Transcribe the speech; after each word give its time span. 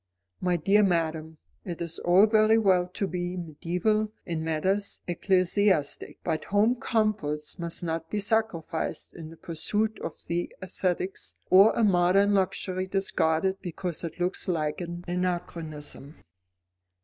"My 0.39 0.57
dear 0.57 0.81
madam, 0.81 1.37
it 1.63 1.79
is 1.79 1.99
all 1.99 2.25
very 2.25 2.57
well 2.57 2.87
to 2.87 3.05
be 3.05 3.37
mediaeval 3.37 4.11
in 4.25 4.43
matters 4.43 4.99
ecclesiastic, 5.05 6.17
but 6.23 6.45
home 6.45 6.73
comforts 6.73 7.59
must 7.59 7.83
not 7.83 8.09
be 8.09 8.19
sacrificed 8.19 9.13
in 9.13 9.29
the 9.29 9.37
pursuit 9.37 9.99
of 9.99 10.13
the 10.25 10.51
aesthetic, 10.59 11.17
or 11.51 11.71
a 11.73 11.83
modern 11.83 12.33
luxury 12.33 12.87
discarded 12.87 13.61
because 13.61 14.03
it 14.03 14.19
looks 14.19 14.47
like 14.47 14.81
an 14.81 15.05
anachronism." 15.07 16.15